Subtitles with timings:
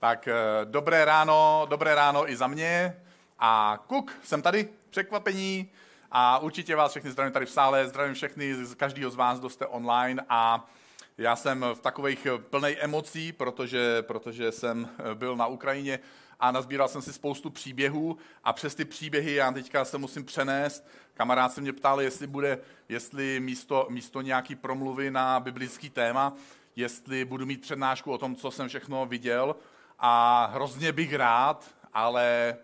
[0.00, 2.96] Tak eh, dobré ráno, dobré ráno i za mě.
[3.38, 5.70] A Kuk, jsem tady, překvapení.
[6.10, 9.66] A určitě vás všechny zdravím tady v sále, zdravím všechny, každého z vás, kdo jste
[9.66, 10.24] online.
[10.28, 10.68] A
[11.18, 15.98] já jsem v takových plnej emocí, protože, protože jsem byl na Ukrajině
[16.40, 20.88] a nazbíral jsem si spoustu příběhů a přes ty příběhy já teďka se musím přenést.
[21.14, 22.58] Kamarád se mě ptal, jestli bude,
[22.88, 26.32] jestli místo, místo nějaký promluvy na biblický téma,
[26.76, 29.56] jestli budu mít přednášku o tom, co jsem všechno viděl
[30.00, 32.56] a hrozně bych rád, ale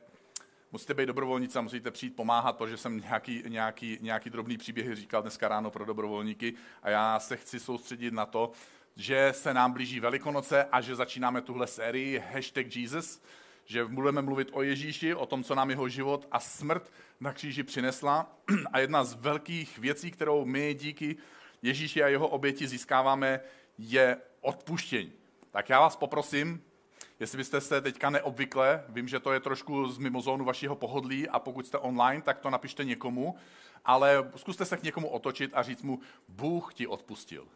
[0.73, 5.23] musíte být dobrovolníci a musíte přijít pomáhat, protože jsem nějaký, nějaký, nějaký drobný příběhy říkal
[5.23, 8.51] dneska ráno pro dobrovolníky a já se chci soustředit na to,
[8.97, 13.23] že se nám blíží Velikonoce a že začínáme tuhle sérii hashtag Jesus,
[13.65, 17.63] že budeme mluvit o Ježíši, o tom, co nám jeho život a smrt na kříži
[17.63, 18.33] přinesla.
[18.73, 21.17] A jedna z velkých věcí, kterou my díky
[21.63, 23.41] Ježíši a jeho oběti získáváme,
[23.79, 25.13] je odpuštění.
[25.51, 26.63] Tak já vás poprosím,
[27.21, 31.39] jestli byste se teďka neobvykle, vím, že to je trošku z mimozónu vašeho pohodlí a
[31.39, 33.37] pokud jste online, tak to napište někomu,
[33.85, 37.47] ale zkuste se k někomu otočit a říct mu, Bůh ti odpustil.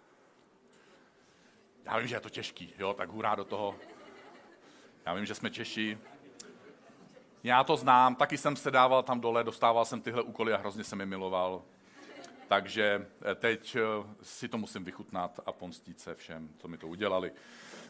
[1.84, 3.74] Já vím, že je to těžký, jo, tak hurá do toho.
[5.06, 5.98] Já vím, že jsme Češi.
[7.44, 10.84] Já to znám, taky jsem se dával tam dole, dostával jsem tyhle úkoly a hrozně
[10.84, 11.62] jsem je miloval.
[12.48, 13.80] Takže eh, teď eh,
[14.22, 17.32] si to musím vychutnat a pomstit se všem, co mi to udělali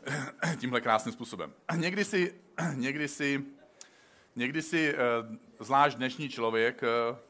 [0.60, 1.52] tímhle krásným způsobem.
[1.76, 2.34] Někdy si,
[2.74, 3.44] někdy si,
[4.36, 4.98] někdy si eh,
[5.60, 6.80] zvlášť dnešní člověk,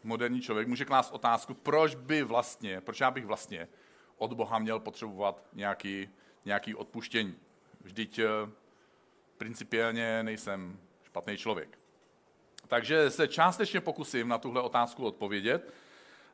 [0.04, 3.68] moderní člověk, může klást otázku, proč by vlastně, proč já bych vlastně
[4.16, 6.08] od Boha měl potřebovat nějaký,
[6.44, 7.34] nějaký odpuštění.
[7.80, 8.20] Vždyť
[9.36, 11.78] principiálně nejsem špatný člověk.
[12.68, 15.72] Takže se částečně pokusím na tuhle otázku odpovědět.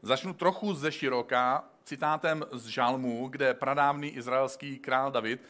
[0.03, 5.41] Začnu trochu ze široka citátem z Žalmu, kde pradávný izraelský král David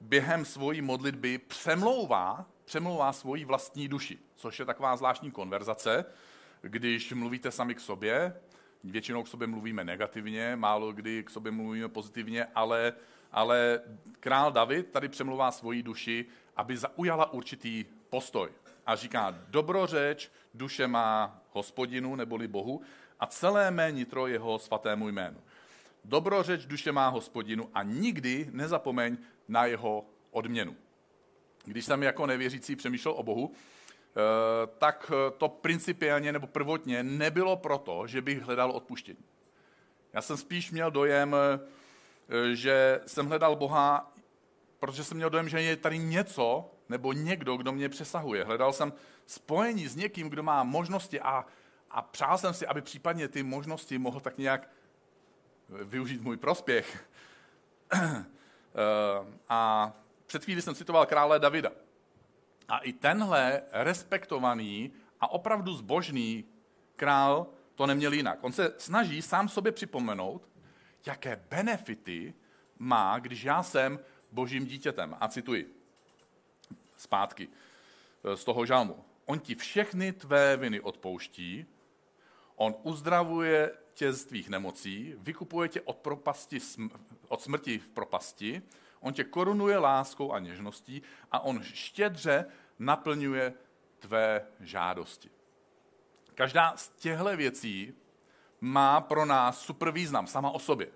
[0.00, 6.04] během svojí modlitby přemlouvá, přemlouvá svoji vlastní duši, což je taková zvláštní konverzace,
[6.62, 8.34] když mluvíte sami k sobě,
[8.84, 12.92] většinou k sobě mluvíme negativně, málo kdy k sobě mluvíme pozitivně, ale,
[13.32, 13.80] ale
[14.20, 16.26] král David tady přemlouvá svoji duši,
[16.56, 18.50] aby zaujala určitý postoj.
[18.86, 22.80] A říká, dobrořeč duše má hospodinu neboli Bohu
[23.20, 25.40] a celé mé nitro jeho svatému jménu.
[26.04, 29.16] Dobrořeč duše má hospodinu a nikdy nezapomeň
[29.48, 30.76] na jeho odměnu.
[31.64, 34.20] Když jsem jako nevěřící přemýšlel o Bohu, eh,
[34.78, 39.24] tak to principiálně nebo prvotně nebylo proto, že bych hledal odpuštění.
[40.12, 44.12] Já jsem spíš měl dojem, eh, že jsem hledal Boha,
[44.78, 48.44] protože jsem měl dojem, že je tady něco nebo někdo, kdo mě přesahuje.
[48.44, 48.92] Hledal jsem
[49.26, 51.46] spojení s někým, kdo má možnosti a
[51.90, 54.70] a přál jsem si, aby případně ty možnosti mohl tak nějak
[55.68, 57.08] využít můj prospěch.
[58.76, 59.92] Eh, a
[60.26, 61.70] před chvíli jsem citoval krále Davida.
[62.68, 66.44] A i tenhle respektovaný a opravdu zbožný
[66.96, 68.38] král to neměl jinak.
[68.44, 70.48] On se snaží sám sobě připomenout,
[71.06, 72.34] jaké benefity
[72.78, 74.00] má, když já jsem
[74.32, 75.16] božím dítětem.
[75.20, 75.74] A cituji
[76.96, 77.48] zpátky
[78.24, 79.04] eh, z toho žalmu.
[79.26, 81.66] On ti všechny tvé viny odpouští,
[82.56, 86.58] On uzdravuje tě z tvých nemocí, vykupuje tě od, propasti,
[87.28, 88.62] od smrti v propasti,
[89.00, 91.02] on tě korunuje láskou a něžností
[91.32, 92.46] a on štědře
[92.78, 93.54] naplňuje
[93.98, 95.30] tvé žádosti.
[96.34, 97.94] Každá z těchto věcí
[98.60, 100.88] má pro nás super význam sama o sobě.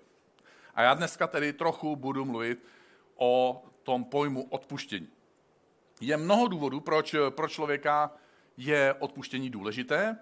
[0.75, 2.65] A já dneska tedy trochu budu mluvit
[3.15, 5.07] o tom pojmu odpuštění.
[6.01, 8.11] Je mnoho důvodů, proč pro člověka
[8.57, 10.17] je odpuštění důležité,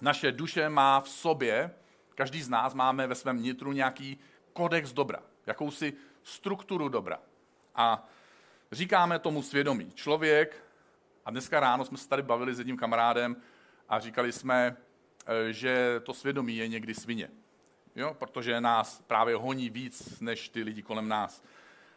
[0.00, 1.70] naše duše má v sobě,
[2.14, 4.18] každý z nás máme ve svém nitru nějaký
[4.52, 5.92] kodex dobra, jakousi
[6.22, 7.18] strukturu dobra.
[7.74, 8.08] A
[8.72, 9.92] říkáme tomu svědomí.
[9.94, 10.64] Člověk,
[11.24, 13.36] a dneska ráno jsme se tady bavili s jedním kamarádem
[13.88, 14.76] a říkali jsme,
[15.26, 17.30] e, že to svědomí je někdy svině.
[17.96, 18.14] Jo?
[18.18, 21.42] Protože nás právě honí víc než ty lidi kolem nás.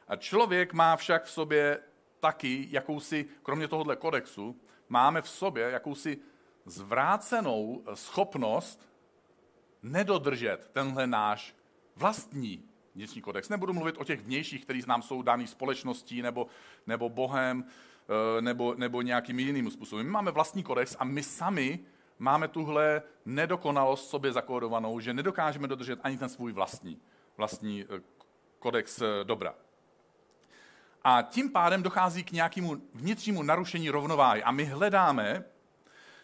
[0.08, 1.80] A člověk má však v sobě
[2.20, 6.18] taky jakousi, kromě tohohle kodexu, máme v sobě jakousi
[6.66, 8.90] zvrácenou schopnost
[9.84, 11.56] nedodržet tenhle náš
[11.96, 12.64] vlastní
[12.96, 13.50] vnitřní kodex.
[13.50, 16.48] Nebudu mluvit o těch vnějších, který nám jsou daný společností nebo,
[16.88, 17.66] nebo Bohem
[18.38, 20.06] eh, nebo, nebo nějakým jiným způsobem.
[20.06, 21.80] My máme vlastní kodex a my sami
[22.20, 27.02] máme tuhle nedokonalost sobě zakódovanou, že nedokážeme dodržet ani ten svůj vlastní,
[27.38, 28.02] vlastní eh,
[28.60, 29.56] kodex eh, dobra.
[31.04, 34.44] A tím pádem dochází k nějakému vnitřnímu narušení rovnováhy.
[34.44, 35.46] A my hledáme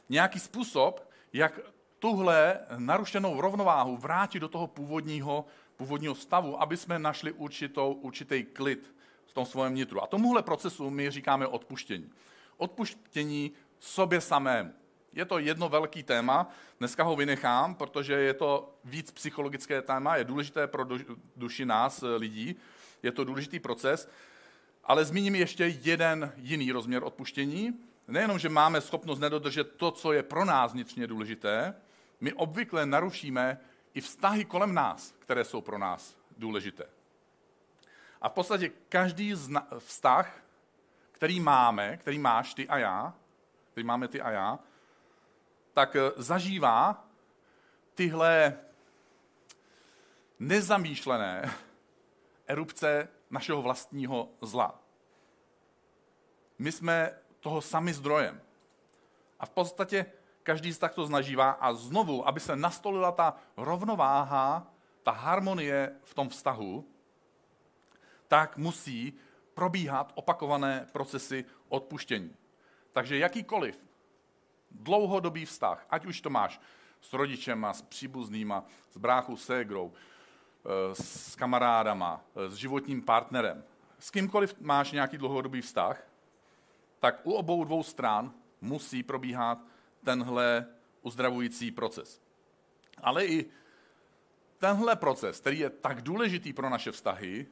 [0.09, 1.59] nějaký způsob, jak
[1.99, 5.45] tuhle narušenou rovnováhu vrátit do toho původního,
[5.75, 8.93] původního stavu, aby jsme našli určitou, určitý klid
[9.25, 10.03] v tom svém nitru.
[10.03, 12.09] A tomuhle procesu my říkáme odpuštění.
[12.57, 14.73] Odpuštění sobě samému.
[15.13, 16.49] Je to jedno velký téma,
[16.79, 20.85] dneska ho vynechám, protože je to víc psychologické téma, je důležité pro
[21.35, 22.55] duši nás, lidí,
[23.03, 24.09] je to důležitý proces,
[24.83, 27.73] ale zmíním ještě jeden jiný rozměr odpuštění.
[28.07, 31.75] Nejenom, že máme schopnost nedodržet to, co je pro nás vnitřně důležité,
[32.19, 33.59] my obvykle narušíme
[33.93, 36.85] i vztahy kolem nás, které jsou pro nás důležité.
[38.21, 39.33] A v podstatě každý
[39.79, 40.43] vztah,
[41.11, 43.13] který máme, který máš ty a já,
[43.71, 44.59] který máme ty a já,
[45.73, 47.05] tak eh, zažívá
[47.95, 48.57] tyhle
[50.39, 51.53] nezamýšlené
[52.47, 54.79] erupce našeho vlastního zla.
[56.59, 58.41] My jsme toho sami zdrojem.
[59.39, 60.05] A v podstatě
[60.43, 64.67] každý z takto znažívá a znovu, aby se nastolila ta rovnováha,
[65.03, 66.87] ta harmonie v tom vztahu,
[68.27, 69.13] tak musí
[69.53, 72.35] probíhat opakované procesy odpuštění.
[72.91, 73.87] Takže jakýkoliv
[74.71, 76.59] dlouhodobý vztah, ať už to máš
[77.01, 83.63] s rodičema, s příbuznýma, s bráchou, ségrou, eh, s kamarádama, eh, s životním partnerem,
[83.99, 86.03] s kýmkoliv máš nějaký dlouhodobý vztah,
[86.99, 89.59] tak u obou dvou stran musí probíhat
[90.03, 90.65] tenhle
[91.01, 92.21] uzdravující proces.
[93.01, 93.45] Ale i
[94.57, 97.47] tenhle proces, který je tak důležitý pro naše vztahy,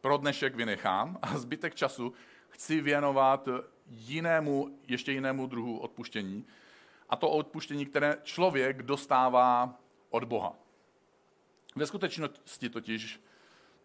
[0.00, 2.12] pro dnešek vynechám a zbytek času
[2.48, 3.48] chci věnovat
[3.90, 6.46] jinému, ještě jinému druhu odpuštění.
[7.08, 9.78] A to odpuštění, které člověk dostává
[10.10, 10.54] od Boha.
[11.76, 13.20] Ve skutečnosti totiž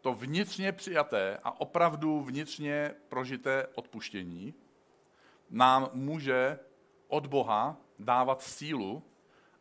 [0.01, 4.53] to vnitřně přijaté a opravdu vnitřně prožité odpuštění
[5.49, 6.59] nám může
[7.07, 9.03] od Boha dávat sílu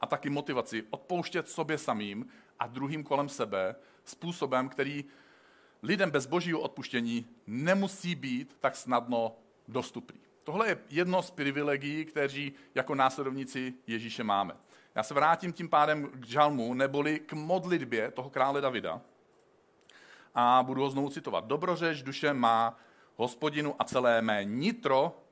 [0.01, 2.27] a taky motivaci odpouštět sobě samým
[2.59, 5.05] a druhým kolem sebe způsobem, který
[5.83, 9.37] lidem bez božího odpuštění nemusí být tak snadno
[9.69, 10.21] dostupný.
[10.45, 14.55] Tohle je jedno z privilegií, kteří jako následovníci Ježíše máme.
[14.95, 19.01] Já se vrátím tím pádem k žalmu, neboli k modlitbě toho krále Davida.
[20.35, 21.45] A budu ho znovu citovat.
[21.45, 22.79] Dobrořeč duše má
[23.17, 25.23] hospodinu a celé mé nitro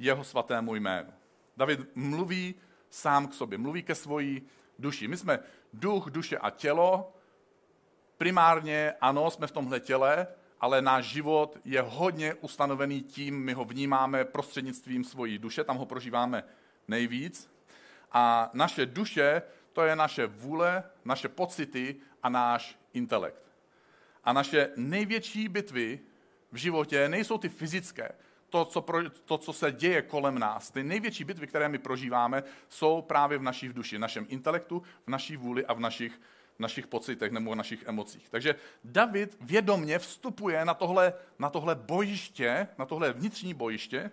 [0.00, 1.12] jeho svatému jménu.
[1.56, 2.54] David mluví
[2.90, 4.42] sám k sobě, mluví ke svojí
[4.78, 5.08] duši.
[5.08, 5.38] My jsme
[5.72, 7.12] duch, duše a tělo.
[8.18, 10.26] Primárně ano, jsme v tomhle těle,
[10.60, 15.86] ale náš život je hodně ustanovený tím, my ho vnímáme prostřednictvím svojí duše, tam ho
[15.86, 16.44] prožíváme
[16.88, 17.50] nejvíc.
[18.12, 19.42] A naše duše,
[19.72, 23.42] to je naše vůle, naše pocity a náš intelekt.
[24.24, 26.00] A naše největší bitvy
[26.52, 28.12] v životě nejsou ty fyzické,
[28.50, 30.70] to co, pro, to, co se děje kolem nás.
[30.70, 35.08] Ty největší bitvy, které my prožíváme, jsou právě v naší duši, v našem intelektu, v
[35.08, 36.20] naší vůli a v našich,
[36.58, 38.28] našich pocitech nebo v našich emocích.
[38.28, 38.54] Takže
[38.84, 44.10] David vědomně vstupuje na tohle, na tohle bojiště, na tohle vnitřní bojiště,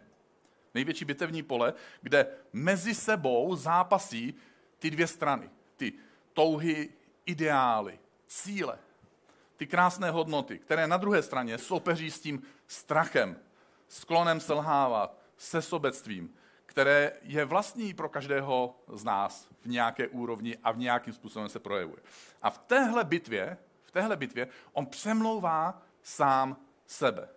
[0.74, 4.34] největší bitevní pole, kde mezi sebou zápasí
[4.80, 5.50] ty dvě strany.
[5.78, 5.94] Ty
[6.34, 6.89] touhy,
[7.25, 8.79] ideály, cíle,
[9.58, 13.39] ty krásné hodnoty, které na druhé straně soupeří s tím strachem,
[13.88, 16.34] sklonem selhávat, se sobectvím,
[16.65, 21.60] které je vlastní pro každého z nás v nějaké úrovni a v nějakým způsobem se
[21.60, 22.01] projevuje.
[22.41, 27.29] A v téhle bitvě, v téhle bitvě on přemlouvá sám sebe.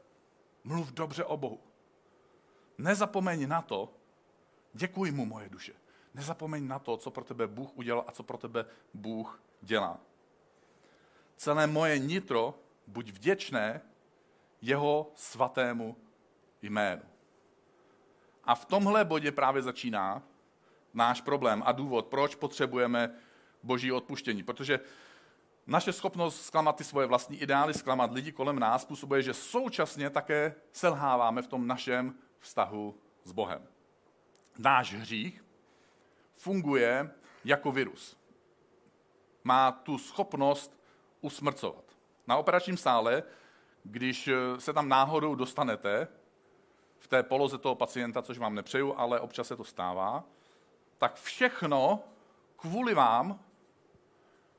[0.65, 1.61] Mluv dobře o Bohu.
[2.79, 3.93] Nezapomeň na to,
[4.73, 5.73] děkuji mu moje duše.
[6.15, 9.99] Nezapomeň na to, co pro tebe Bůh udělal a co pro tebe Bůh dělá.
[11.37, 12.55] Celé moje nitro
[12.87, 13.81] buď vděčné
[14.63, 15.97] jeho svatému
[16.63, 17.03] jménu.
[18.45, 20.23] A v tomhle bodě právě začíná
[20.95, 23.15] náš problém a důvod, proč potřebujeme
[23.63, 24.43] boží odpuštění.
[24.43, 24.81] Protože
[25.67, 30.55] naše schopnost zklamat ty svoje vlastní ideály, zklamat lidi kolem nás, způsobuje, že současně také
[30.73, 33.67] selháváme v tom našem vztahu s Bohem.
[34.59, 35.45] Náš hřích
[36.35, 37.11] funguje
[37.45, 38.17] jako virus.
[39.45, 40.81] Má tu schopnost
[41.21, 41.85] usmrcovat.
[42.27, 43.23] Na operačním sále,
[43.85, 46.09] když se tam náhodou dostanete,
[47.01, 50.25] v té poloze toho pacienta, což vám nepřeju, ale občas se to stává,
[50.99, 52.03] tak všechno
[52.57, 53.41] kvůli vám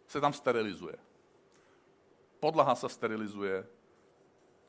[0.07, 0.95] se tam sterilizuje.
[2.39, 3.67] Podlaha se sterilizuje,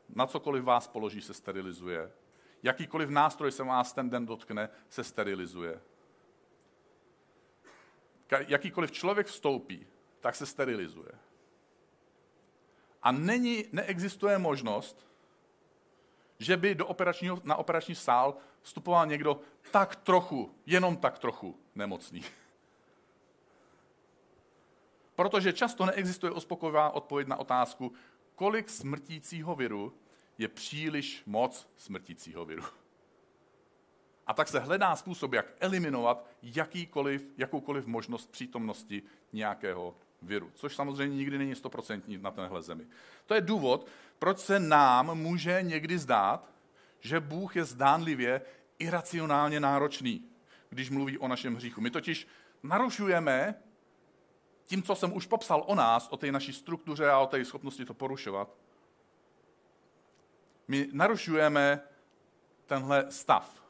[0.09, 2.13] na cokoliv vás položí, se sterilizuje.
[2.63, 5.81] Jakýkoliv nástroj se vás ten den dotkne, se sterilizuje.
[8.49, 9.87] Jakýkoliv člověk vstoupí,
[10.21, 11.13] tak se sterilizuje.
[13.03, 15.07] A není, neexistuje možnost,
[16.43, 22.25] že by do operačního, na operační sál vstupoval někdo tak trochu, jenom tak trochu nemocný.
[25.15, 27.93] Protože často neexistuje uspokojivá odpověď na otázku,
[28.35, 29.95] kolik smrtícího viru
[30.39, 32.63] je příliš moc smrtícího viru.
[34.27, 41.17] A tak se hledá způsob, jak eliminovat jakýkoliv, jakoukoliv možnost přítomnosti nějakého viru, což samozřejmě
[41.17, 42.87] nikdy není stoprocentní na tenhle zemi.
[43.27, 43.87] To je důvod,
[44.19, 46.53] proč se nám může někdy zdát,
[47.01, 48.43] že Bůh je zdánlivě
[48.79, 50.25] iracionálně náročný,
[50.71, 51.81] když mluví o našem hříchu.
[51.81, 52.27] My totiž
[52.63, 53.55] narušujeme
[54.65, 57.85] tím, co jsem už popsal o nás, o té naší struktuře a o té schopnosti
[57.85, 58.57] to porušovat,
[60.69, 61.81] my narušujeme
[62.67, 63.65] tenhle stav,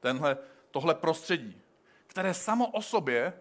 [0.00, 0.38] tenhle,
[0.70, 1.62] tohle prostředí,
[2.06, 3.32] které samo o sobě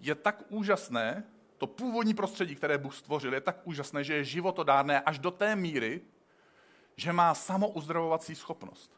[0.00, 1.24] je tak úžasné,
[1.58, 5.56] to původní prostředí, které Bůh stvořil, je tak úžasné, že je životodárné až do té
[5.56, 6.00] míry,
[6.96, 8.92] že má samouzdravovací schopnost.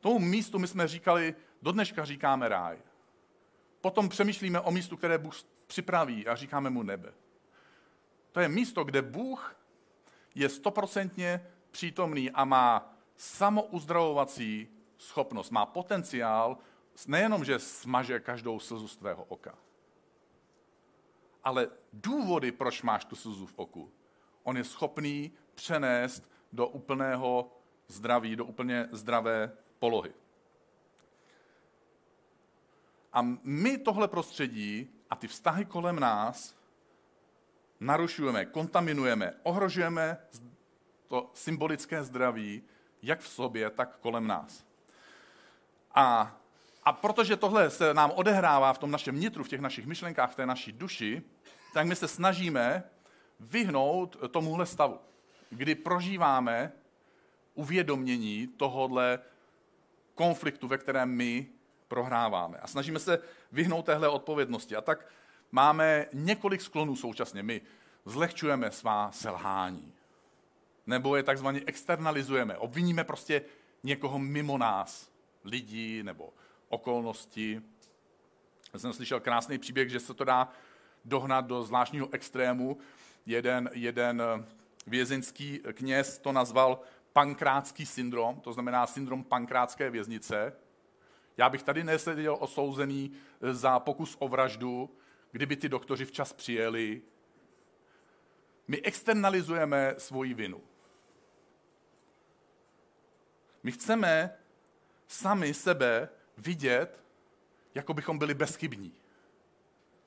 [0.00, 2.78] Tomu místu my jsme říkali, do dneška říkáme ráj.
[3.80, 5.34] Potom přemýšlíme o místu, které Bůh
[5.66, 7.12] připraví a říkáme mu nebe.
[8.32, 9.56] To je místo, kde Bůh
[10.34, 14.68] je stoprocentně přítomný a má samouzdravovací
[14.98, 16.58] schopnost, má potenciál
[17.06, 19.54] nejenom, že smaže každou slzu z tvého oka,
[21.48, 23.92] ale důvody, proč máš tu slzu v oku,
[24.42, 27.52] on je schopný přenést do úplného
[27.86, 30.12] zdraví, do úplně zdravé polohy.
[33.12, 36.56] A my tohle prostředí a ty vztahy kolem nás
[37.80, 40.18] narušujeme, kontaminujeme, ohrožujeme
[41.06, 42.62] to symbolické zdraví,
[43.02, 44.64] jak v sobě, tak kolem nás.
[45.94, 46.36] A,
[46.84, 50.36] a protože tohle se nám odehrává v tom našem nitru, v těch našich myšlenkách, v
[50.36, 51.22] té naší duši,
[51.72, 52.84] tak my se snažíme
[53.40, 54.98] vyhnout tomuhle stavu,
[55.50, 56.72] kdy prožíváme
[57.54, 59.18] uvědomění tohohle
[60.14, 61.46] konfliktu, ve kterém my
[61.88, 62.58] prohráváme.
[62.58, 63.18] A snažíme se
[63.52, 64.76] vyhnout téhle odpovědnosti.
[64.76, 65.06] A tak
[65.52, 67.42] máme několik sklonů současně.
[67.42, 67.60] My
[68.04, 69.92] zlehčujeme svá selhání.
[70.86, 72.56] Nebo je takzvaně externalizujeme.
[72.56, 73.42] Obviníme prostě
[73.82, 75.10] někoho mimo nás.
[75.44, 76.32] Lidí nebo
[76.68, 77.62] okolnosti.
[78.72, 80.52] Já jsem slyšel krásný příběh, že se to dá
[81.08, 82.78] dohnat do zvláštního extrému.
[83.26, 84.22] Jeden, jeden
[84.86, 86.80] vězeňský kněz to nazval
[87.12, 90.52] pankrátský syndrom, to znamená syndrom pankrátské věznice.
[91.36, 94.96] Já bych tady neseděl osouzený za pokus o vraždu,
[95.32, 97.02] kdyby ty doktoři včas přijeli.
[98.68, 100.60] My externalizujeme svoji vinu.
[103.62, 104.38] My chceme
[105.08, 107.04] sami sebe vidět,
[107.74, 108.92] jako bychom byli bezchybní.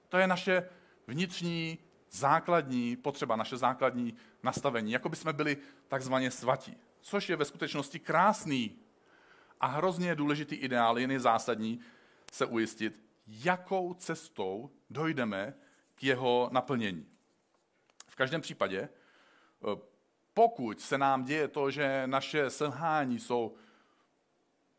[0.09, 0.69] To je naše
[1.11, 1.77] vnitřní
[2.11, 4.13] základní potřeba, naše základní
[4.43, 6.77] nastavení, jako by jsme byli takzvaně svatí.
[6.99, 8.79] Což je ve skutečnosti krásný
[9.59, 11.79] a hrozně důležitý ideál, jen je zásadní
[12.31, 15.53] se ujistit, jakou cestou dojdeme
[15.95, 17.07] k jeho naplnění.
[18.07, 19.81] V každém případě, eh,
[20.33, 23.55] pokud se nám děje to, že naše selhání jsou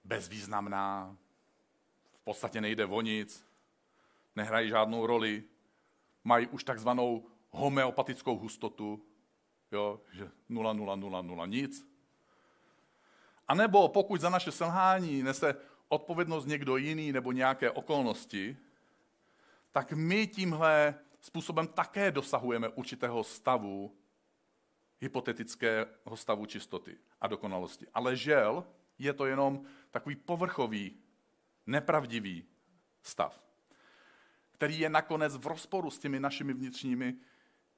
[0.05, 1.17] bezvýznamná,
[2.13, 3.45] v podstatě nejde o nic,
[4.37, 5.45] nehrají žádnou roli,
[6.25, 9.05] mají už takzvanou homeopatickou hustotu,
[9.73, 11.87] jo, že 0, 0, 0, 0, nic.
[13.49, 15.57] A nebo pokud za naše selhání nese
[15.89, 18.57] odpovědnost někdo jiný nebo nějaké okolnosti,
[19.71, 23.97] tak my tímhle způsobem také dosahujeme určitého stavu,
[25.01, 27.87] hypotetického stavu čistoty a dokonalosti.
[27.95, 28.65] Ale žel
[28.99, 31.01] je to jenom takový povrchový,
[31.67, 32.45] nepravdivý
[33.03, 33.45] stav,
[34.63, 37.15] který je nakonec v rozporu s těmi našimi vnitřními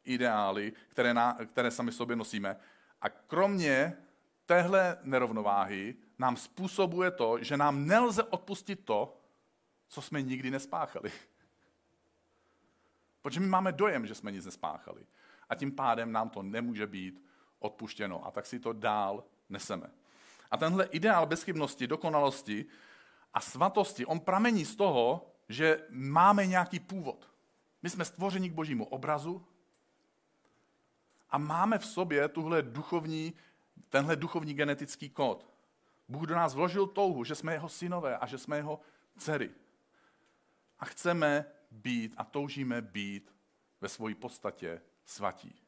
[0.05, 2.57] ideály, které, na, které sami sobě nosíme.
[3.03, 3.97] A kromě
[4.47, 9.21] téhle nerovnováhy nám způsobuje to, že nám nelze odpustit to,
[9.89, 11.13] co jsme nikdy nespáchali.
[13.23, 15.07] Protože my máme dojem, že jsme nic nespáchali.
[15.49, 17.25] A tím pádem nám to nemůže být
[17.59, 18.27] odpuštěno.
[18.27, 19.91] A tak si to dál neseme.
[20.51, 22.67] A tenhle ideál bezchybnosti, dokonalosti
[23.35, 27.31] a svatosti, on pramení z toho, že máme nějaký původ.
[27.83, 29.47] My jsme stvořeni k božímu obrazu
[31.31, 33.35] a máme v sobě tuhle duchovní,
[33.89, 35.47] tenhle duchovní genetický kód.
[36.09, 38.81] Bůh do nás vložil touhu, že jsme jeho synové a že jsme jeho
[39.19, 39.51] dcery.
[40.79, 43.35] A chceme být a toužíme být
[43.81, 45.61] ve své podstatě svatí.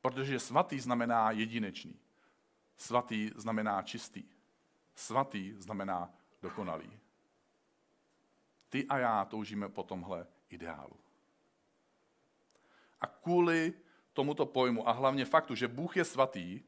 [0.00, 2.00] Protože svatý znamená jedinečný.
[2.76, 4.24] Svatý znamená čistý.
[4.94, 7.00] Svatý znamená dokonalý.
[8.72, 10.96] Ty a já toužíme po tomhle ideálu.
[13.00, 13.72] A kvůli
[14.12, 16.60] tomuto pojmu a hlavně faktu, že Bůh je svatý,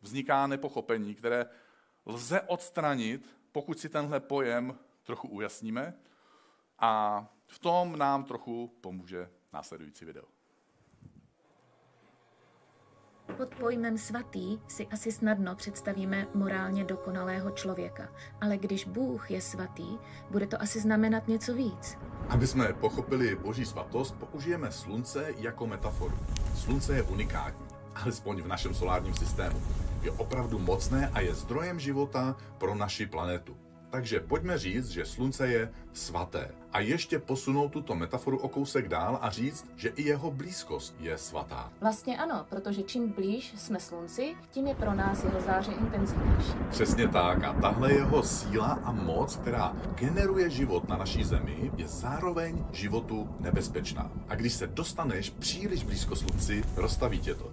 [0.00, 1.46] vzniká nepochopení, které
[2.06, 5.94] lze odstranit, pokud si tenhle pojem trochu ujasníme
[6.78, 10.35] a v tom nám trochu pomůže následující video.
[13.36, 18.08] Pod pojmem svatý si asi snadno představíme morálně dokonalého člověka,
[18.40, 19.98] ale když Bůh je svatý,
[20.30, 21.98] bude to asi znamenat něco víc.
[22.28, 26.18] Aby jsme pochopili boží svatost, použijeme slunce jako metaforu.
[26.54, 29.62] Slunce je unikátní, alespoň v našem solárním systému.
[30.02, 33.56] Je opravdu mocné a je zdrojem života pro naši planetu.
[33.96, 36.50] Takže pojďme říct, že slunce je svaté.
[36.72, 41.18] A ještě posunout tuto metaforu o kousek dál a říct, že i jeho blízkost je
[41.18, 41.72] svatá.
[41.80, 46.52] Vlastně ano, protože čím blíž jsme slunci, tím je pro nás jeho záře intenzivnější.
[46.70, 47.44] Přesně tak.
[47.44, 53.28] A tahle jeho síla a moc, která generuje život na naší zemi, je zároveň životu
[53.40, 54.12] nebezpečná.
[54.28, 57.52] A když se dostaneš příliš blízko slunci, rozstaví tě to.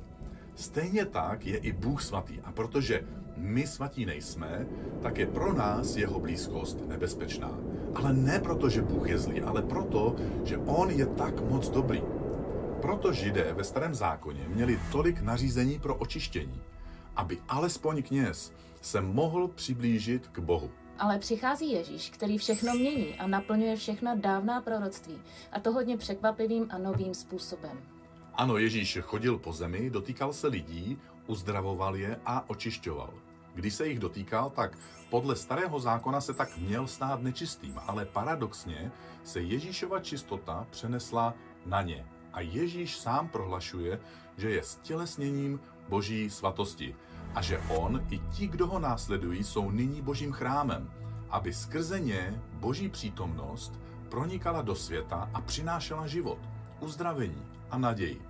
[0.55, 2.41] Stejně tak je i Bůh svatý.
[2.41, 3.07] A protože
[3.37, 4.67] my svatí nejsme,
[5.01, 7.51] tak je pro nás jeho blízkost nebezpečná.
[7.95, 12.01] Ale ne proto, že Bůh je zlý, ale proto, že On je tak moc dobrý.
[12.81, 16.61] Proto židé ve starém zákoně měli tolik nařízení pro očištění,
[17.15, 20.71] aby alespoň kněz se mohl přiblížit k Bohu.
[20.99, 26.67] Ale přichází Ježíš, který všechno mění a naplňuje všechna dávná proroctví, a to hodně překvapivým
[26.69, 27.92] a novým způsobem.
[28.35, 30.97] Ano, Ježíš chodil po zemi, dotýkal se lidí,
[31.27, 33.13] uzdravoval je a očišťoval.
[33.55, 34.77] Když se jich dotýkal, tak
[35.09, 38.91] podle starého zákona se tak měl stát nečistým, ale paradoxně
[39.23, 41.33] se Ježíšova čistota přenesla
[41.65, 42.05] na ně.
[42.33, 43.99] A Ježíš sám prohlašuje,
[44.37, 45.59] že je stělesněním
[45.89, 46.95] boží svatosti
[47.35, 50.91] a že on i ti, kdo ho následují, jsou nyní božím chrámem,
[51.29, 56.39] aby skrze ně boží přítomnost pronikala do světa a přinášela život,
[56.79, 58.21] uzdravení a naději.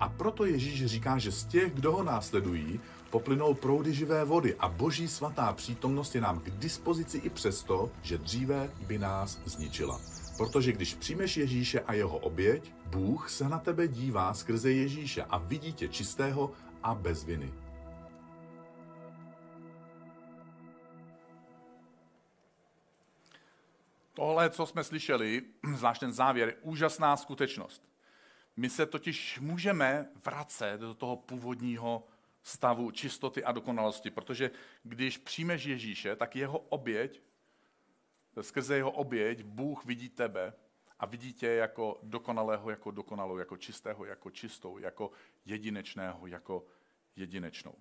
[0.00, 4.68] A proto Ježíš říká, že z těch, kdo ho následují, poplynou proudy živé vody a
[4.68, 10.00] boží svatá přítomnost je nám k dispozici i přesto, že dříve by nás zničila.
[10.36, 15.38] Protože když přijmeš Ježíše a jeho oběť, Bůh se na tebe dívá skrze Ježíše a
[15.38, 16.50] vidí tě čistého
[16.82, 17.52] a bez viny.
[24.14, 25.42] Tohle, co jsme slyšeli,
[25.74, 27.93] zvlášť ten závěr, je úžasná skutečnost.
[28.56, 32.06] My se totiž můžeme vracet do toho původního
[32.42, 34.50] stavu čistoty a dokonalosti, protože
[34.82, 37.22] když přijmeš Ježíše, tak jeho oběť,
[38.40, 40.52] skrze jeho oběť, Bůh vidí tebe
[40.98, 45.10] a vidí tě jako dokonalého, jako dokonalou, jako čistého, jako čistou, jako
[45.44, 46.66] jedinečného, jako
[47.16, 47.74] jedinečnou.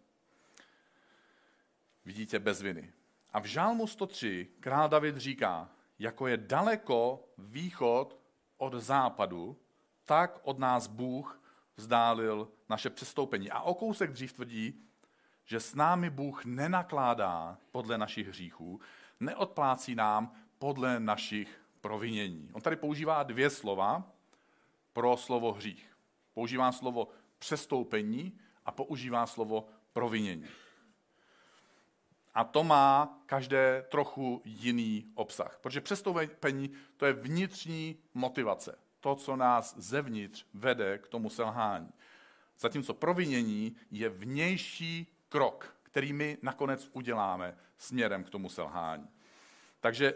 [2.06, 2.94] Vidí tě bez viny.
[3.34, 8.20] A v Žálmu 103 král David říká, jako je daleko východ
[8.58, 9.60] od západu,
[10.06, 11.42] tak od nás Bůh
[11.78, 13.52] vzdálil naše přestoupení.
[13.52, 14.82] A o kousek dřív tvrdí,
[15.46, 18.82] že s námi Bůh nenakládá podle našich hříchů,
[19.20, 22.50] neodplácí nám podle našich provinění.
[22.54, 24.12] On tady používá dvě slova
[24.94, 25.98] pro slovo hřích.
[26.34, 27.08] Používá slovo
[27.40, 30.48] přestoupení a používá slovo provinění.
[32.34, 35.58] A to má každé trochu jiný obsah.
[35.62, 41.90] Protože přestoupení to je vnitřní motivace to, co nás zevnitř vede k tomu selhání.
[42.60, 49.08] Zatímco provinění je vnější krok, který my nakonec uděláme směrem k tomu selhání.
[49.80, 50.14] Takže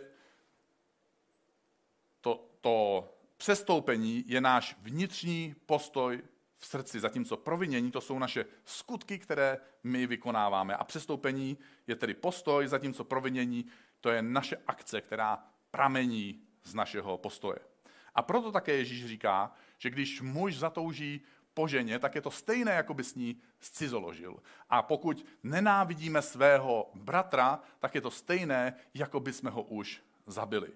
[2.21, 6.23] to, to přestoupení je náš vnitřní postoj
[6.56, 10.76] v srdci, zatímco provinění to jsou naše skutky, které my vykonáváme.
[10.76, 13.65] A přestoupení je tedy postoj, zatímco provinění
[14.02, 17.60] to je naše akce, která pramení z našeho postoje.
[18.18, 21.22] A proto také Ježíš říká, že když muž zatouží
[21.54, 24.38] po ženě, tak je to stejné, jako by s ní scizoložil.
[24.70, 30.72] A pokud nenávidíme svého bratra, tak je to stejné, jako by jsme ho už zabili.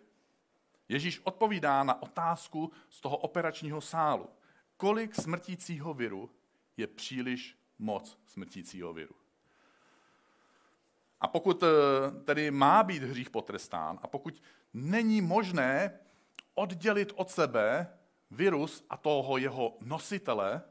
[0.89, 4.29] Ježíš odpovídá na otázku z toho operačního sálu.
[4.77, 6.29] Kolik smrtícího viru
[6.77, 9.15] je příliš moc smrtícího viru?
[11.21, 11.67] A pokud eh,
[12.23, 15.99] tedy má být hřích potrestán a pokud není možné
[16.53, 17.97] oddělit od sebe
[18.31, 20.61] virus a toho jeho nositele,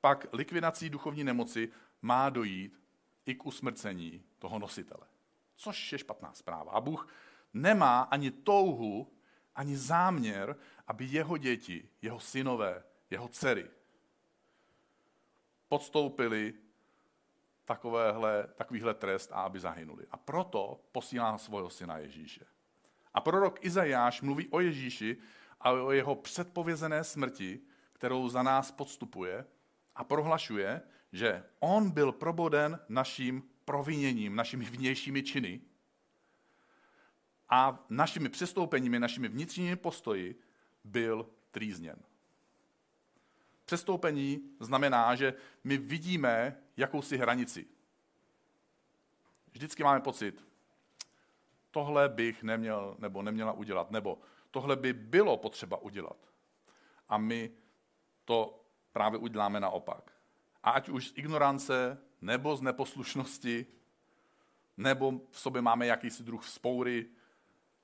[0.00, 1.72] pak likvidací duchovní nemoci
[2.02, 2.80] má dojít
[3.26, 5.06] i k usmrcení toho nositele.
[5.56, 6.72] Což je špatná zpráva.
[6.72, 7.08] A Bůh
[7.54, 9.12] nemá ani touhu,
[9.54, 13.70] ani záměr, aby jeho děti, jeho synové, jeho dcery
[15.68, 16.54] podstoupili
[18.56, 20.06] takovýhle trest a aby zahynuli.
[20.10, 22.46] A proto posílá svého syna Ježíše.
[23.16, 25.16] A prorok Izajáš mluví o Ježíši
[25.60, 27.60] a o jeho předpovězené smrti,
[27.92, 29.46] kterou za nás podstupuje
[29.94, 35.60] a prohlašuje, že on byl proboden naším proviněním, našimi vnějšími činy
[37.48, 40.38] a našimi přestoupeními, našimi vnitřními postoji
[40.84, 42.02] byl trýzněn.
[43.64, 47.66] přestoupení znamená, že my vidíme jakousi hranici.
[49.52, 50.46] Vždycky máme pocit,
[51.76, 54.18] tohle bych neměl nebo neměla udělat, nebo
[54.50, 56.16] tohle by bylo potřeba udělat.
[57.08, 57.50] A my
[58.24, 60.12] to právě uděláme naopak.
[60.62, 63.66] A ať už z ignorance, nebo z neposlušnosti,
[64.76, 67.06] nebo v sobě máme jakýsi druh vzpoury,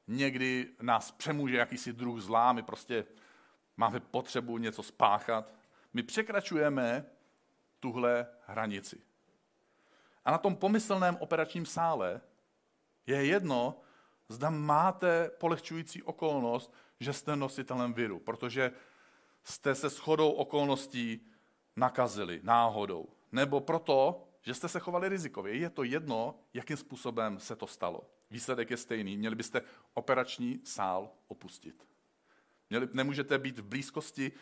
[0.07, 3.05] někdy nás přemůže jakýsi druh zlá, my prostě
[3.77, 5.53] máme potřebu něco spáchat.
[5.93, 7.07] My překračujeme
[7.81, 9.01] tuhle hranici.
[10.25, 12.21] A na tom pomyslném operačním sále
[13.07, 13.81] je jedno,
[14.29, 18.73] zda máte polehčující okolnost, že jste nositelem viru, protože
[19.45, 21.27] jste se shodou okolností
[21.77, 23.09] nakazili náhodou.
[23.33, 25.57] Nebo proto, že jste se chovali rizikově.
[25.57, 28.11] Je to jedno, jakým způsobem se to stalo.
[28.31, 29.17] Výsledek je stejný.
[29.17, 29.63] Měli byste
[29.95, 31.87] operační sál opustit.
[32.71, 34.33] Měli, nemůžete být v blízkosti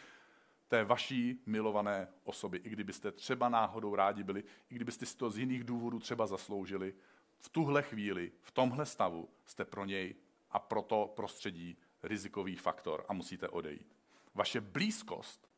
[0.68, 5.38] té vaší milované osoby, i kdybyste třeba náhodou rádi byli, i kdybyste si to z
[5.38, 6.94] jiných důvodů třeba zasloužili.
[7.40, 10.14] V tuhle chvíli, v tomhle stavu jste pro něj
[10.50, 13.96] a pro to prostředí rizikový faktor a musíte odejít.
[14.34, 15.48] Vaše blízkost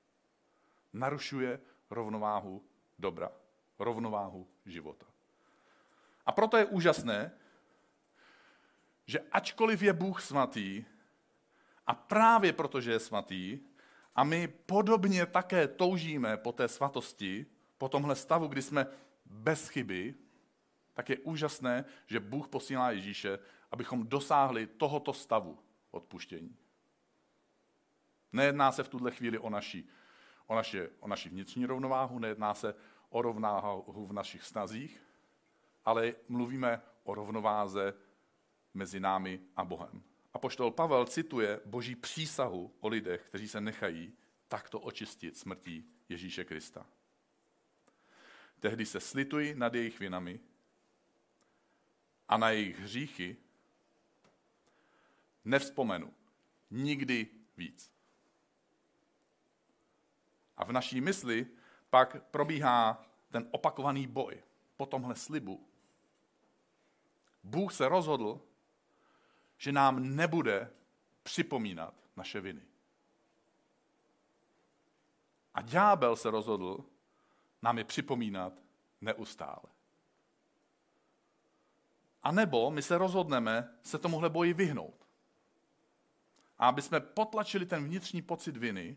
[0.93, 2.65] narušuje rovnováhu
[2.99, 3.33] dobra,
[3.79, 5.07] rovnováhu života.
[6.27, 7.33] A proto je úžasné,
[9.07, 10.85] že ačkoliv je Bůh svatý,
[11.87, 13.61] a právě protože je svatý,
[14.15, 17.47] a my podobně také toužíme po té svatosti,
[17.79, 18.87] po tomhle stavu, kdy jsme
[19.27, 20.15] bez chyby,
[20.95, 23.39] tak je úžasné, že Bůh posílá Ježíše,
[23.71, 25.59] abychom dosáhli tohoto stavu
[25.91, 26.57] odpuštění.
[28.33, 29.85] Nejedná se v tuhle chvíli o naši,
[30.47, 32.75] o, naši, o naši vnitřní rovnováhu, nejedná se
[33.11, 35.03] o rovnováhu v našich stazích,
[35.85, 37.95] ale mluvíme o rovnováze
[38.75, 40.03] mezi námi a Bohem.
[40.35, 44.13] A poštol Pavel cituje boží přísahu o lidech, kteří se nechají
[44.49, 46.87] takto očistit smrtí Ježíše Krista.
[48.61, 50.41] Tehdy se slituji nad jejich vinami
[52.33, 53.37] a na jejich hříchy
[55.45, 56.15] nevzpomenu
[56.71, 57.93] nikdy víc.
[60.57, 61.47] A v naší mysli
[61.91, 64.43] pak probíhá ten opakovaný boj
[64.77, 65.69] po tomhle slibu.
[67.45, 68.41] Bůh se rozhodl,
[69.57, 70.71] že nám nebude
[71.23, 72.63] připomínat naše viny.
[75.55, 76.85] A ďábel se rozhodl
[77.63, 78.53] nám je připomínat
[79.01, 79.82] neustále.
[82.23, 85.07] A nebo my se rozhodneme se tomuhle boji vyhnout.
[86.59, 88.97] A aby jsme potlačili ten vnitřní pocit viny,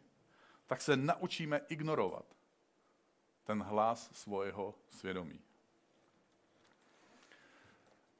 [0.65, 2.25] tak se naučíme ignorovat
[3.43, 5.39] ten hlas svého svědomí.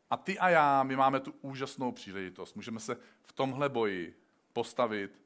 [0.09, 2.55] A ty a já, my máme tu úžasnou příležitost.
[2.55, 4.21] Můžeme se v tomhle boji
[4.53, 5.21] postavit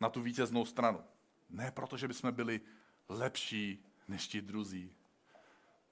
[0.00, 1.04] na tu vítěznou stranu.
[1.50, 2.60] Ne proto, že bychom byli
[3.08, 4.94] lepší než ti druzí.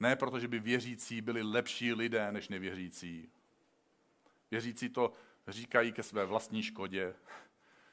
[0.01, 3.31] Ne proto, že by věřící byli lepší lidé než nevěřící.
[4.51, 5.13] Věřící to
[5.49, 7.15] říkají ke své vlastní škodě.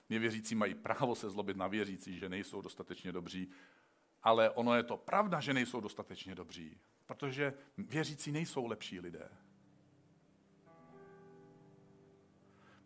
[0.09, 3.51] Nevěřící mají právo se zlobit na věřící, že nejsou dostatečně dobří.
[4.23, 6.77] Ale ono je to pravda, že nejsou dostatečně dobří.
[7.05, 9.29] Protože věřící nejsou lepší lidé.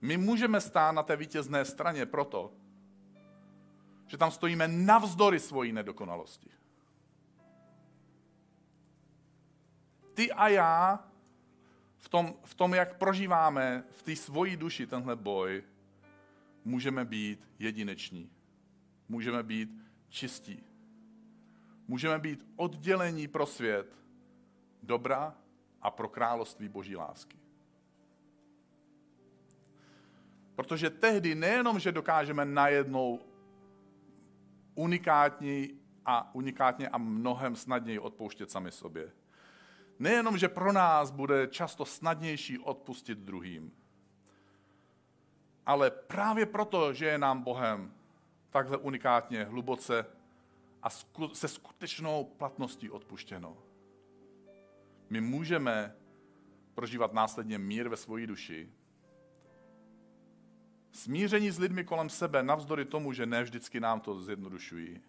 [0.01, 2.53] My můžeme stát na té vítězné straně proto,
[4.07, 6.58] že tam stojíme navzdory svojí nedokonalosti.
[10.19, 11.07] Ty a já
[11.97, 15.63] v tom, v tom jak prožíváme v té svojí duši tenhle boj,
[16.65, 18.31] můžeme být jedineční.
[19.09, 19.69] Můžeme být
[20.09, 20.63] čistí.
[21.87, 23.97] Můžeme být oddělení pro svět
[24.83, 25.35] dobra
[25.81, 27.37] a pro království Boží lásky.
[30.55, 33.19] Protože tehdy nejenom, že dokážeme najednou
[34.75, 39.18] unikátní a unikátně a mnohem snadněji odpouštět sami sobě.
[39.99, 43.71] Nejenom, že pro nás bude často snadnější odpustit druhým,
[45.65, 47.93] ale právě proto, že je nám Bohem
[48.49, 50.05] takhle unikátně, hluboce
[50.83, 50.89] a
[51.33, 53.57] se skutečnou platností odpuštěno.
[55.09, 55.95] My můžeme
[56.73, 58.69] prožívat následně mír ve svoji duši,
[60.91, 65.01] Smíření s lidmi kolem sebe, navzdory tomu, že ne vždycky nám to zjednodušují.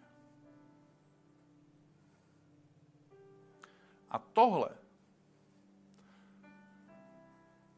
[4.09, 4.69] A tohle,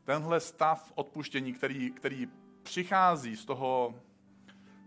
[0.04, 2.28] tenhle stav odpuštění, který, který
[2.64, 3.96] přichází z toho,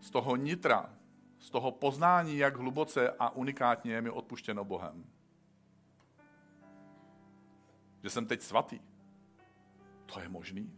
[0.00, 0.94] z toho nitra,
[1.38, 5.04] z toho poznání, jak hluboce a unikátně je mi odpuštěno Bohem.
[8.02, 8.80] Že jsem teď svatý.
[10.06, 10.72] To je možný.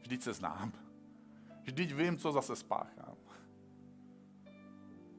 [0.00, 0.72] Vždyť se znám.
[1.62, 3.16] Vždyť vím, co zase spáchám.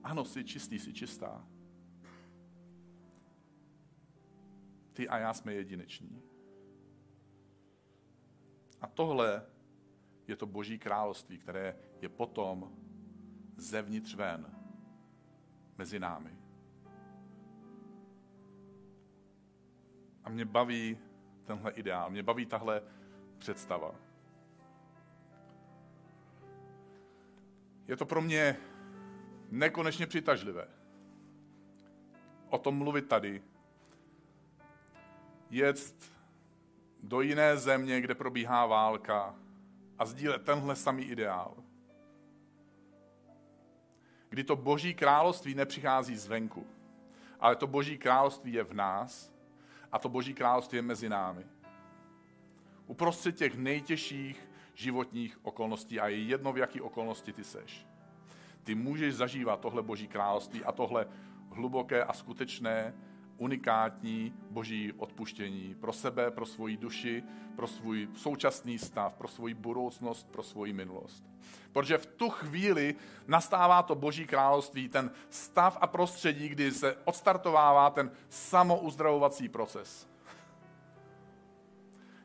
[0.03, 1.47] Ano, jsi čistý, jsi čistá.
[4.95, 6.21] Ty a já jsme jedineční.
[8.81, 9.45] A tohle
[10.27, 12.71] je to boží království, které je potom
[13.58, 14.55] zevnitř ven
[15.77, 16.38] mezi námi.
[20.23, 20.97] A mě baví
[21.43, 22.81] tenhle ideál, mě baví tahle
[23.38, 23.95] představa.
[27.88, 28.58] Je to pro mě
[29.49, 30.67] nekonečně přitažlivé.
[32.49, 33.43] O tom mluvit tady.
[35.49, 36.12] Jet
[37.03, 39.36] do jiné země, kde probíhá válka
[39.97, 41.53] a sdílet tenhle samý ideál.
[44.29, 46.67] Kdy to boží království nepřichází zvenku,
[47.39, 49.34] ale to boží království je v nás
[49.91, 51.45] a to boží království je mezi námi.
[52.88, 57.88] Uprostřed těch nejtěžších životních okolností a je jedno, v jaký okolnosti ty seš.
[58.63, 61.08] Ty můžeš zažívat tohle boží království a tohle
[61.51, 62.93] hluboké a skutečné,
[63.38, 67.24] unikátní boží odpuštění pro sebe, pro svoji duši,
[67.56, 71.26] pro svůj současný stav, pro svoji budoucnost, pro svoji minulost.
[71.71, 72.95] Protože v tu chvíli
[73.28, 80.15] nastává to boží království, ten stav a prostředí, kdy se odstartovává ten samouzdravovací proces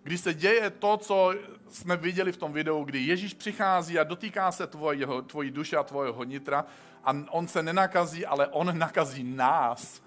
[0.03, 1.35] kdy se děje to, co
[1.71, 5.83] jsme viděli v tom videu, kdy Ježíš přichází a dotýká se tvojeho, tvojí duše a
[5.83, 6.65] tvojeho nitra
[7.05, 10.03] a on se nenakazí, ale on nakazí nás.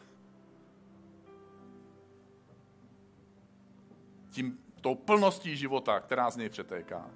[4.34, 7.10] Tím, tou plností života, která z něj přetéká.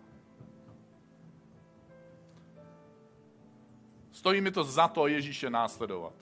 [4.11, 6.13] Stojí mi to za to Ježíše následovat.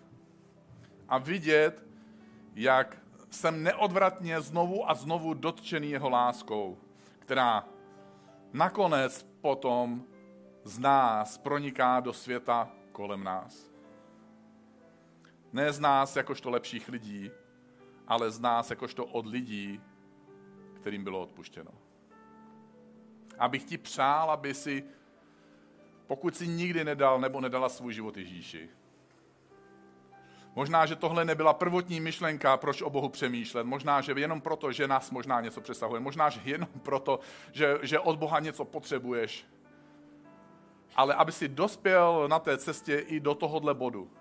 [1.08, 1.84] A vidět,
[2.54, 2.98] jak
[3.30, 6.78] jsem neodvratně znovu a znovu dotčený jeho láskou,
[7.20, 7.68] která
[8.54, 10.04] nakonec potom
[10.64, 13.72] z nás proniká do světa kolem nás.
[15.54, 17.32] Ne z nás jakožto lepších lidí,
[18.08, 19.82] ale z nás jakožto od lidí,
[20.86, 21.72] kterým bylo odpuštěno.
[23.40, 24.84] Abych ti přál, aby si,
[26.08, 28.70] pokud si nikdy nedal nebo nedala svůj život Ježíši,
[30.56, 33.64] Možná, že tohle nebyla prvotní myšlenka, proč o Bohu přemýšlet.
[33.64, 36.00] Možná, že jenom proto, že nás možná něco přesahuje.
[36.00, 37.20] Možná, že jenom proto,
[37.52, 39.46] že, že od Boha něco potřebuješ.
[40.96, 44.12] Ale aby si dospěl na té cestě i do tohohle bodu.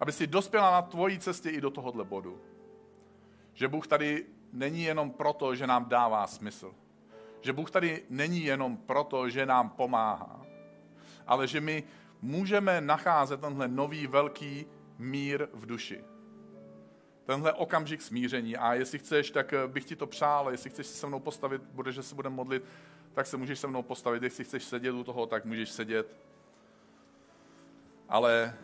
[0.00, 2.40] Aby si dospěla na tvojí cestě i do tohohle bodu.
[3.54, 6.74] Že Bůh tady není jenom proto, že nám dává smysl.
[7.40, 10.46] Že Bůh tady není jenom proto, že nám pomáhá.
[11.26, 11.84] Ale že my
[12.22, 14.66] můžeme nacházet tenhle nový velký
[14.98, 16.04] mír v duši.
[17.24, 18.56] Tenhle okamžik smíření.
[18.56, 20.50] A jestli chceš, tak eh, bych ti to přál.
[20.50, 22.64] Jestli chceš se mnou postavit, bude, že se budeme modlit,
[23.12, 24.22] tak se můžeš se mnou postavit.
[24.22, 26.16] Jestli chceš sedět u toho, tak můžeš sedět.
[28.08, 28.54] Ale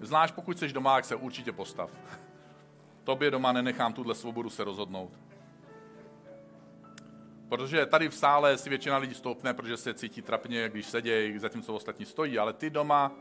[0.00, 1.90] zvlášť pokud jsi doma, tak se určitě postav.
[3.08, 5.12] Tobě doma nenechám tuhle svobodu se rozhodnout.
[7.48, 11.74] Protože tady v sále si většina lidí stoupne, protože se cítí trapně, když sedějí, zatímco
[11.74, 13.12] ostatní stojí, ale ty doma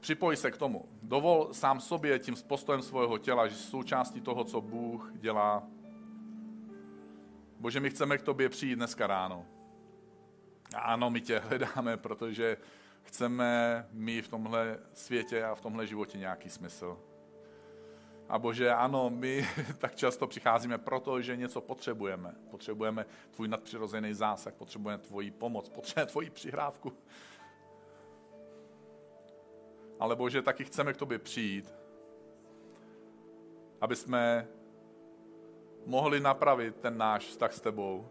[0.00, 0.88] Připoj se k tomu.
[1.02, 5.62] Dovol sám sobě tím postojem svého těla, že součástí toho, co Bůh dělá.
[7.58, 9.46] Bože, my chceme k tobě přijít dneska ráno.
[10.74, 12.56] A ano, my tě hledáme, protože
[13.02, 17.09] chceme mít v tomhle světě a v tomhle životě nějaký smysl.
[18.30, 22.34] A Bože, ano, my tak často přicházíme proto, že něco potřebujeme.
[22.50, 26.92] Potřebujeme tvůj nadpřirozený zásah, potřebujeme tvoji pomoc, potřebujeme tvoji přihrávku
[30.00, 31.74] ale Bože, taky chceme k tobě přijít,
[33.80, 34.48] aby jsme
[35.86, 38.08] mohli napravit ten náš vztah s tebou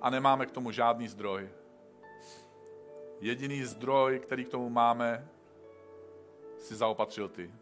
[0.00, 1.50] a nemáme k tomu žádný zdroj.
[3.20, 5.28] Jediný zdroj, který k tomu máme,
[6.58, 7.52] si zaopatřil ty.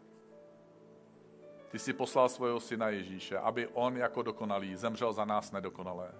[1.71, 6.11] Ty jsi poslal svého syna Ježíše, aby on jako dokonalý zemřel za nás nedokonalé.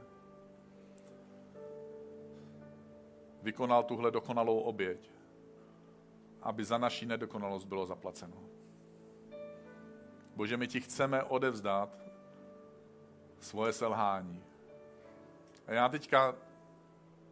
[3.41, 5.11] Vykonal tuhle dokonalou oběť
[6.41, 8.37] aby za naší nedokonalost bylo zaplaceno.
[10.35, 11.89] Bože, my ti chceme odevzdat
[13.39, 14.43] svoje selhání.
[15.67, 16.35] A já teďka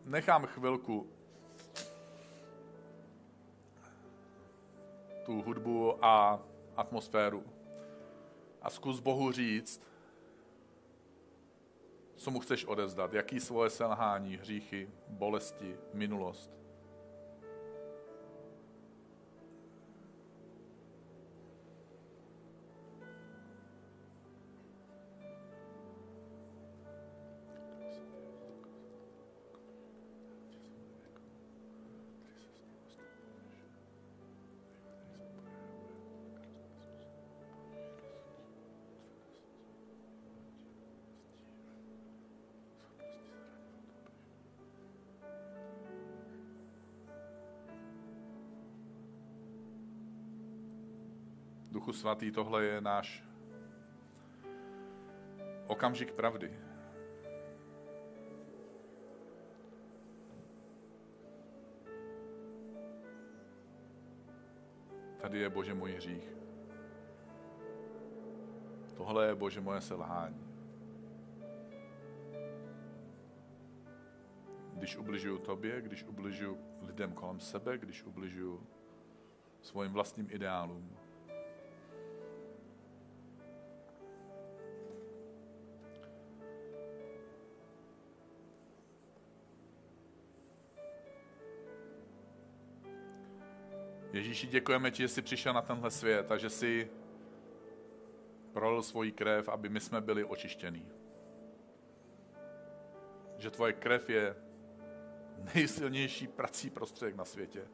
[0.06, 1.08] nechám chvilku
[5.26, 6.40] tu hudbu a
[6.78, 7.44] atmosféru
[8.62, 9.88] a zkus Bohu říct,
[12.16, 16.59] co mu chceš odevzdat, jaký svoje selhání, hříchy, bolesti, minulost.
[51.80, 53.24] Duchu svatý, tohle je náš
[55.68, 56.60] okamžik pravdy.
[65.22, 66.30] Tady je, Bože, můj hřích.
[68.98, 70.48] Tohle je, Bože, moje selhání.
[74.74, 78.68] Když ubližuju tobě, když ubližuju lidem kolem sebe, když ubližuju
[79.62, 81.09] svým vlastním ideálům.
[94.14, 96.92] Ježíši, děkujeme ti, že jsi přišel na tenhle svět a že jsi
[98.54, 100.90] prolil svoji krev, aby my jsme byli očištění.
[103.38, 104.36] Že tvoje krev je
[105.56, 107.68] nejsilnější prací prostředek na světě,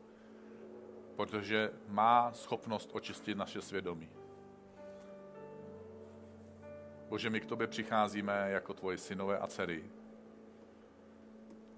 [1.16, 4.10] protože má schopnost očistit naše svědomí.
[7.10, 9.84] Bože, my k tobě přicházíme jako tvoji synové a dcery.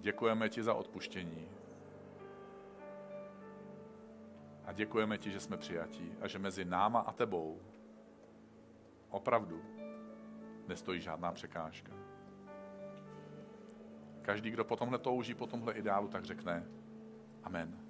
[0.00, 1.57] Děkujeme ti za odpuštění.
[4.68, 7.60] A děkujeme ti, že jsme přijatí a že mezi náma a tebou
[9.10, 9.62] opravdu
[10.66, 11.92] nestojí žádná překážka.
[14.22, 16.66] Každý, kdo po tomhle touží, po tomhle ideálu, tak řekne
[17.42, 17.87] Amen.